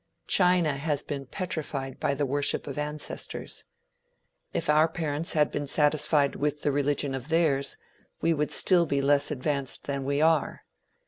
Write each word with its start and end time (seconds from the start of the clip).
China 0.25 0.73
has 0.77 1.03
been 1.03 1.27
petrified 1.27 1.99
by 1.99 2.15
the 2.15 2.25
worship 2.25 2.65
of 2.65 2.79
ancestors. 2.79 3.65
If 4.51 4.67
our 4.67 4.87
parents 4.87 5.33
had 5.33 5.51
been 5.51 5.67
satisfied 5.67 6.35
with 6.35 6.63
the 6.63 6.71
religion 6.71 7.13
of 7.13 7.29
theirs, 7.29 7.77
we 8.19 8.33
would 8.33 8.47
be 8.47 8.53
still 8.53 8.85
less 8.87 9.29
advanced 9.29 9.83
than 9.85 10.03
we 10.03 10.19
are. 10.19 10.63